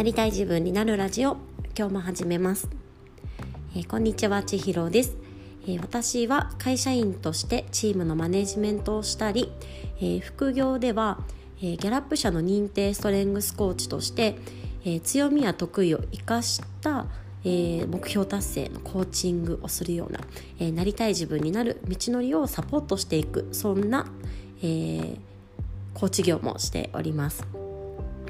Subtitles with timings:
[0.00, 1.36] なりたい自分になるラジオ
[1.76, 2.70] 今日も始めます、
[3.76, 5.14] えー、こんにちは千尋です、
[5.64, 9.52] えー、私は会社員としてチームのマネジメントをしたり、
[9.98, 11.20] えー、副業では、
[11.62, 14.36] えギャラップ社の認定ストレングスコーチとして、
[14.86, 17.04] え強みや得意を生かした
[17.44, 20.20] えー、目標達成のコーチングをするような、
[20.58, 24.06] えー、なりたい自分になる道のりをサポートしていくそんな、
[24.62, 25.18] えー、
[25.92, 27.59] コーチ業もしております。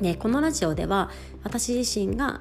[0.01, 1.11] でこのラジオでは
[1.43, 2.41] 私自身が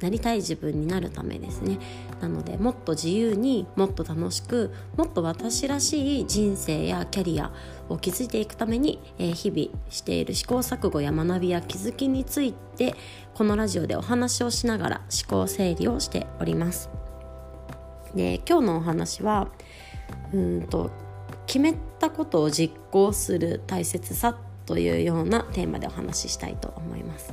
[0.00, 1.78] なりたい自分になるためですね。
[2.20, 7.52] なのでもっと自由にもっと楽しくもっと私らしい人生やキャリア
[7.88, 12.94] を築いていくために、えー、日々している試行錯誤や学びや気づきについて
[13.34, 16.90] このラジオでお話をしながら思考整理をしております。
[18.14, 19.48] で今日のお話は
[20.32, 20.90] うんと
[21.46, 24.36] 決めたことを実行する大切さ
[24.70, 27.32] というようなテーマでお話ししたいと思います。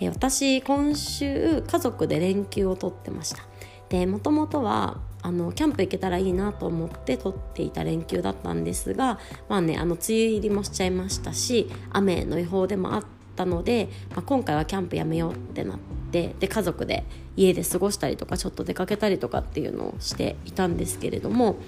[0.00, 3.42] え私今週家族で連休をとってました
[3.90, 13.04] でもともとはあのキャンプ行けたらいいなと思って撮っていた連休だったんですがまあねあの梅雨入りもしちゃいましたし雨の予報でもあっ
[13.36, 15.78] たので、まあ、今回はキャンプやめようってなっ
[16.10, 17.04] てで家族で
[17.36, 21.58] 家で過ごしたりとかちょっと出かけたりとかっていうのをしていたんですけれども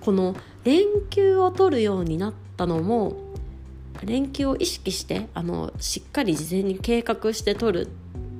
[0.00, 0.34] この
[0.64, 3.25] 連休を取るようになったのも
[4.04, 7.88] 連休を意識してあのしっかり事前に計画して取る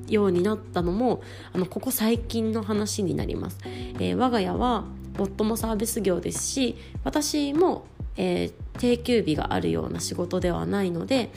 [0.09, 4.85] ようになったのもあのここ最近の話になります、えー、我が家は
[5.19, 11.31] 夫もサービス業ですし私も、えー、定休日があるような仕事ではないので、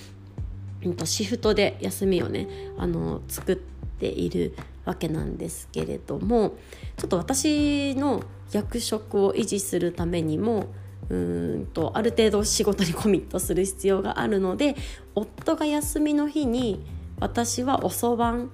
[0.84, 6.56] うん、とシフトで休みをねあの作っているわけなんですけれども
[6.98, 10.68] ちょっと私の役職を維持するためにも
[11.10, 14.76] うんとある程度仕事にコミットする必要があるので
[15.16, 16.86] 夫が休みの日に
[17.20, 18.52] 私は遅番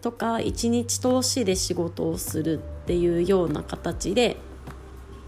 [0.00, 4.36] とか一日通しで仕事をするっていうような形で、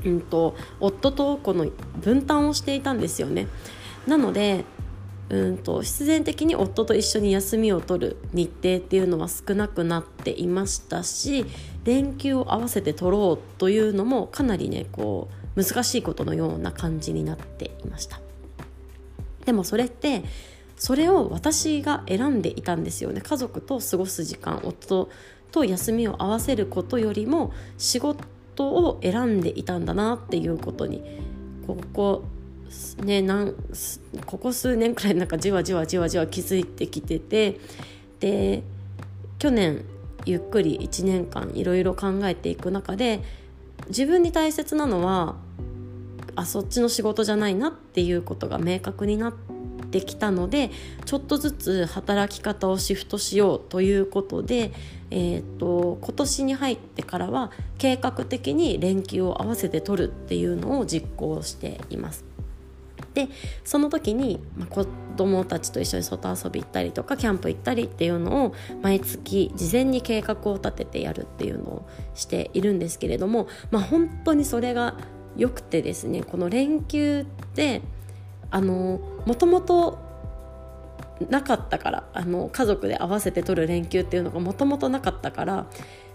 [0.04, 1.66] うんと、夫とこの
[2.00, 3.48] 分担をしていたんですよね。
[4.06, 4.64] なので
[5.28, 11.46] うんと必然的に夫と一緒に休みを取る日程っていうのは少なくなっていましたし
[11.84, 18.20] 連休を合わせて取ろうというのもかなりねこう難しいことのような感じになっていました。
[19.44, 20.24] でもそれって
[20.76, 23.20] それを私が選んでいたんですよね。
[23.20, 25.08] 家族と過ごす時間夫
[25.52, 31.02] と休みを合わせることよりも仕事を選んでいたんだなっていうことに
[31.66, 32.24] ここ
[33.02, 33.54] ねなん
[34.26, 37.58] ここ数年くらいなんかじわじわじわじわ気づいてきてて
[38.20, 38.62] で
[39.38, 39.84] 去年
[40.24, 43.22] ゆっくり1年間いろいろ考えていく中で
[43.88, 45.36] 自分に大切なのは
[46.36, 49.32] あそっちの仕事じゃないなっていうことが明確になっ
[49.90, 50.70] てきたので
[51.04, 54.72] ちょっとずつ働き方をシフトしようということで、
[55.10, 62.24] えーと、今年に入ってからは計画的に連休を合わせて取るっていうのを実行しています。
[63.14, 63.28] で
[63.64, 64.86] その時に、まあ、子
[65.16, 74.96] 供たちと一緒に外遊び行ったりとかキャンプ行ったりっていうのを毎月事前に計画を立ててやるっていうのをしているんですけれども、まあ、本当にそれが
[75.40, 77.80] 良くてですねこの連休って
[78.50, 79.98] あのもともと
[81.30, 85.66] なかったからあの家族で合わせて取る連休っていうのがもともとなかったから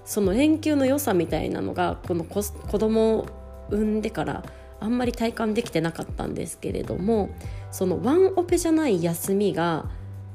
[0.05, 3.27] その連休の良さみたいなのがこの子子供を
[3.71, 4.43] 産んでから
[4.79, 7.29] あんまり体感できてなかったんですけれども
[7.71, 9.89] そのワンオペじゃない休みが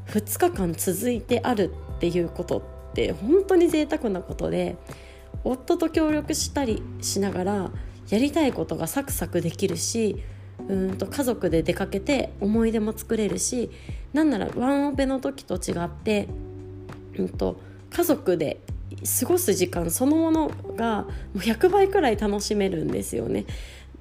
[0.08, 4.76] 2日間続いてあるっていうことって本当に贅沢なことで
[5.44, 7.70] 夫と協力したりしながら
[8.10, 10.22] やりたいことがサクサクできるし
[10.68, 13.70] うんと家族で出かけて思い出も作れるし
[14.12, 16.28] なんならワンオペの時と違って、
[17.16, 17.60] うんと、
[17.90, 18.60] 家族で
[19.20, 23.46] 過ごす時間そのものがもう100倍くらい楽しめるんですよね。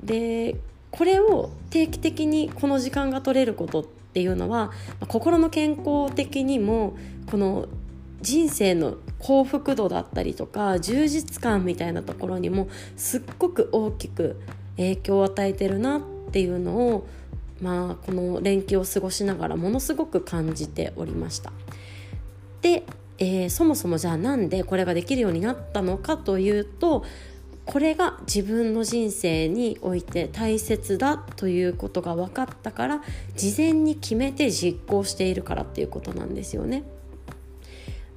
[0.03, 0.56] で
[0.92, 4.72] これを定期的にこの時間が取れることっていうのは
[5.07, 6.98] 心の健康的にも
[7.30, 7.68] この
[8.21, 14.39] 人生の幸福度だったりとか充実感みたいなところにもすっごく大きく
[14.77, 16.01] 影響を与えてるなっ
[16.31, 17.07] ていうのを
[17.62, 21.51] まあこの連休を過ごしながらものすごく感じておりました。
[22.62, 22.83] で、
[23.18, 27.04] えー、そもそもじゃあなんでこれができるようになったのかというと
[27.65, 33.04] これが自分の人生において大切だということが分かったから
[33.36, 36.83] 事前に決めて実行しているからっていうことなんですよね。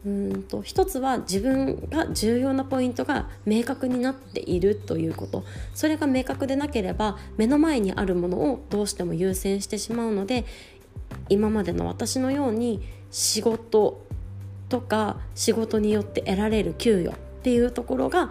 [0.04, 5.44] うんと一つは自分が重要なポイントが明確になっているということ。
[5.74, 10.44] それが明確でなければ目の前にあるものをどうしても優先してしまうので
[11.28, 14.02] 今までの私のように仕事
[14.68, 18.30] とか仕事によって得られる給与っていうところが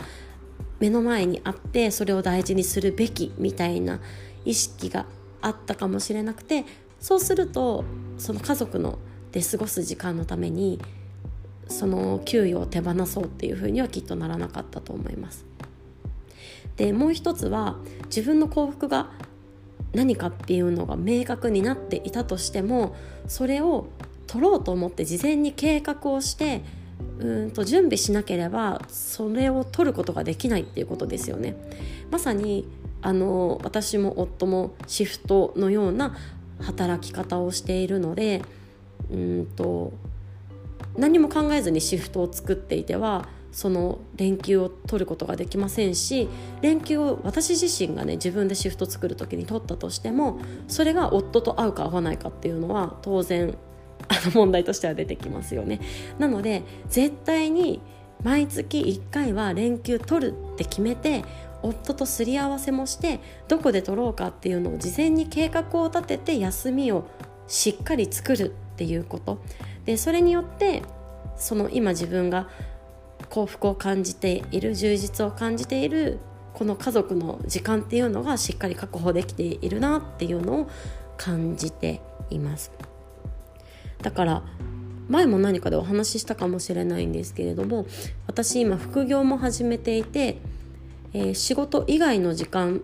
[0.79, 4.00] 目の前にあってそれを大事にするべきみたいな
[4.44, 5.06] 意識が
[5.41, 6.65] あったかもしれなくて
[7.00, 7.85] そうすると
[8.17, 8.97] その家族の
[9.31, 10.81] で過ごす時間のために
[11.71, 15.45] その給与を手放そうっていうふうにはきっとならなかったと思います。
[16.77, 19.09] でもう一つは自分の幸福が
[19.94, 22.95] 何かっていうのが明確になっていたとしても
[23.27, 23.88] それを
[24.27, 26.63] 取ろうと思って事前に計画をして
[27.19, 31.56] うんと準備しなければそれを取ることができないっていうことですよね。
[32.09, 32.67] まさに
[33.01, 36.15] あの私も夫もシフトのような
[36.59, 38.44] 働き方をしているので
[39.12, 39.91] うんと
[40.97, 46.29] 何も考えずにシフトを作っていてはその連休を取ることができませんし
[46.61, 53.57] 連休を私自身がね自分でシフト作る時に取ったとしてもそれが夫と合うか合わないかっていうのは当然
[54.07, 55.79] あの問題としては出てきますよね。
[56.17, 57.81] なので絶対に
[58.23, 61.23] 毎月1回は連休取るって決めて
[61.61, 67.05] 夫とすり合わせもしてどこで取ろうかっていうのを事前に計画を立てて休みを
[67.47, 69.39] しっかり作るっていうこと
[69.91, 70.83] でそれによって
[71.35, 72.47] その今自分が
[73.29, 76.19] 幸福を感じている充実を感じている
[76.53, 80.69] この家族の時間っていうのがしっかり確保できているなっていうのを
[81.17, 81.99] 感じて
[82.29, 82.71] います。
[84.01, 84.43] だから
[85.09, 87.85] 前も何かでお話ししたかもしれないんですけれども
[88.27, 90.38] 私今副業も始めていて、
[91.11, 92.79] えー、仕事以外の時間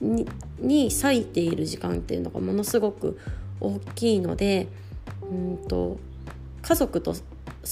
[0.00, 0.26] に
[0.58, 3.16] に割いている時間っていうのがものすごく
[3.60, 4.66] 大きいので
[5.30, 5.98] うんと
[6.68, 7.14] 家族と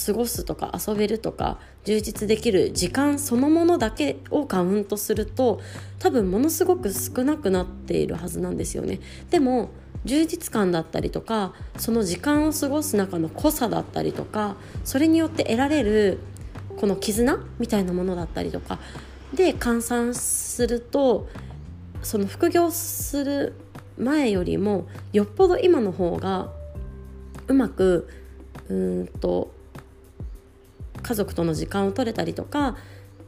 [0.06, 5.60] 過ごすとか遊べるとか充実できる時間そのものだけをカウントすると
[5.98, 9.00] 多分ものすごく少なくなっているはずなんですよね。
[9.28, 9.68] でも
[10.06, 16.18] 充実感だったりとかその時間を過ごす中の濃さだったりとかそれによって得られる
[16.78, 18.78] この絆みたいなものだったりとか
[19.34, 21.28] で換算すると
[22.02, 23.56] その副業する
[23.98, 26.50] 前よりもよっぽど今の方が
[27.48, 28.08] うまく
[28.68, 29.52] うんと
[31.02, 32.76] 家族との時間を取れたりとか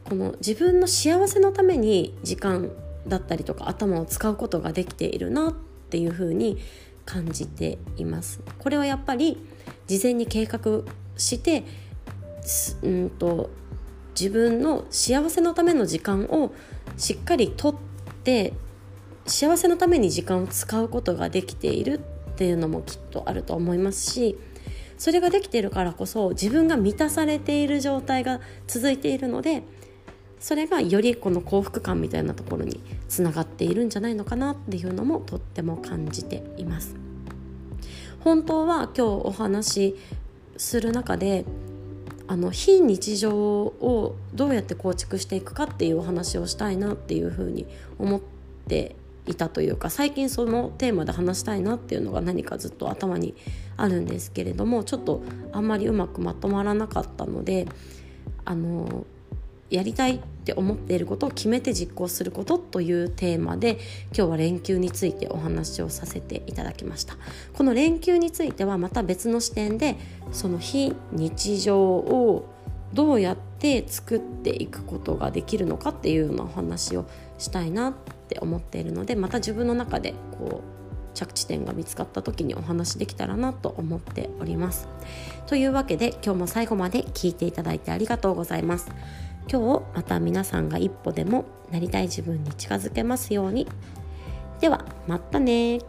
[0.05, 2.71] この自分の幸せのために時間
[3.07, 5.55] だったりとか頭を使うことができているなっ
[5.91, 6.59] ていうふうに
[7.05, 8.41] 感じています。
[8.59, 9.39] これはやっぱり
[9.87, 10.83] 事前に計画
[11.17, 11.65] して
[12.83, 13.51] うんと
[14.19, 16.53] 自分の幸せのための時間を
[16.97, 17.75] しっかりとっ
[18.25, 18.53] て
[19.27, 22.01] 幸せのために時間を使うことができている
[22.33, 24.39] っていうのもきっとあると思いますし
[24.99, 29.63] それができているからこそ自分が満たされている状態が続いているので
[30.41, 36.95] それがよりこの幸福感みたいなところにつながっているんじゃないのかなっていうのもとっても感じています。
[38.21, 39.97] 本当は今日お話し
[40.57, 41.45] する中で
[42.27, 47.67] あの非日常をどうやって構築していくかっていうお話をしたいなっていうふうに
[47.99, 48.21] 思っ
[48.69, 48.97] て
[49.29, 53.35] いたというか最近そのテーマで話したいなっていうのが何かずっと頭に
[53.77, 55.23] あるんですけれどもちょっと
[55.53, 57.69] あんまりうまくまとまらなかったので
[58.45, 59.07] あの
[59.71, 63.79] やりたいって思っていることを決めて実行することというテーマで
[64.17, 67.19] 今日は連休についてお話をさせていただきました。
[67.53, 69.97] この連休についてはまた別の視点で
[70.33, 72.49] その非日常を
[72.95, 77.05] どうやって作っていくことができるのかっていうようなお話を
[77.39, 77.95] したいなっ
[78.29, 80.79] て思っているのでまた自分の中でこう
[81.15, 84.89] 着地点が見つかった時にお話できたらなと思っております。
[85.47, 88.91] というわけで今日も最後まで聞いていただいてありがとうございます。
[89.51, 93.67] 今日また皆さんが一歩でもなりたい自分に近づけますように。
[94.61, 95.81] ではまたね